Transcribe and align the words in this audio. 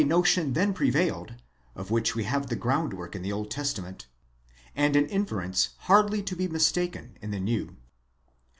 143 0.01 0.17
notion 0.43 0.53
then 0.53 0.73
prevailed, 0.73 1.35
of 1.75 1.91
which 1.91 2.15
we 2.15 2.23
have 2.23 2.47
the 2.47 2.55
groundwork 2.55 3.15
in 3.15 3.21
the 3.21 3.31
Old 3.31 3.51
Testament, 3.51 4.07
and 4.75 4.95
an 4.95 5.05
inference 5.05 5.75
hardly 5.81 6.23
to 6.23 6.35
be 6.35 6.47
mistaken 6.47 7.19
in 7.21 7.29
the 7.29 7.39
New. 7.39 7.75